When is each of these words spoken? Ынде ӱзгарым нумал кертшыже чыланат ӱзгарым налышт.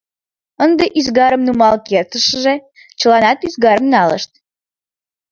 Ынде 0.63 0.85
ӱзгарым 0.99 1.41
нумал 1.47 1.75
кертшыже 1.89 2.55
чыланат 2.99 3.39
ӱзгарым 3.47 3.87
налышт. 3.93 4.31